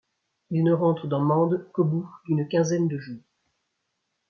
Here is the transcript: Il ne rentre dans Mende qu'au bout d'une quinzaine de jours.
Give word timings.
Il 0.49 0.63
ne 0.63 0.73
rentre 0.73 1.05
dans 1.05 1.19
Mende 1.19 1.69
qu'au 1.73 1.83
bout 1.83 2.09
d'une 2.25 2.47
quinzaine 2.47 2.87
de 2.87 2.97
jours. 2.97 3.21